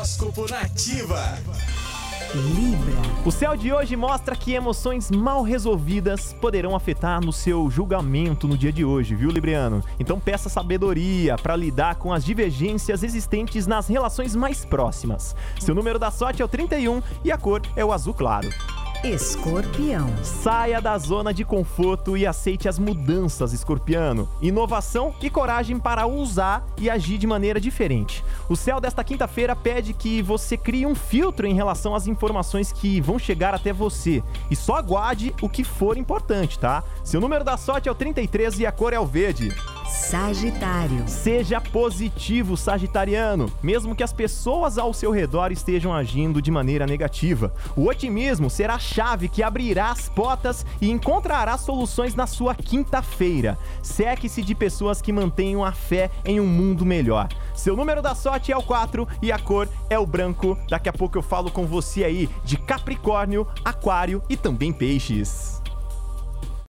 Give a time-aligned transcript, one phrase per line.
[0.00, 1.38] Horóscopo Nativa.
[2.34, 3.02] Libra.
[3.22, 8.56] O céu de hoje mostra que emoções mal resolvidas poderão afetar no seu julgamento no
[8.56, 9.84] dia de hoje, viu, Libriano?
[9.98, 15.36] Então peça sabedoria para lidar com as divergências existentes nas relações mais próximas.
[15.58, 18.48] Seu número da sorte é o 31 e a cor é o azul claro.
[19.02, 20.14] Escorpião.
[20.22, 24.28] Saia da zona de conforto e aceite as mudanças, escorpiano.
[24.42, 28.22] Inovação e coragem para usar e agir de maneira diferente.
[28.46, 33.00] O céu desta quinta-feira pede que você crie um filtro em relação às informações que
[33.00, 34.22] vão chegar até você.
[34.50, 36.84] E só aguarde o que for importante, tá?
[37.02, 39.48] Seu número da sorte é o 33 e a cor é o verde.
[40.10, 41.04] Sagitário.
[41.06, 47.54] Seja positivo, Sagitariano, mesmo que as pessoas ao seu redor estejam agindo de maneira negativa.
[47.76, 53.56] O otimismo será a chave que abrirá as portas e encontrará soluções na sua quinta-feira.
[53.84, 57.28] Seque-se de pessoas que mantenham a fé em um mundo melhor.
[57.54, 60.58] Seu número da sorte é o 4 e a cor é o branco.
[60.68, 65.59] Daqui a pouco eu falo com você aí de Capricórnio, Aquário e também Peixes.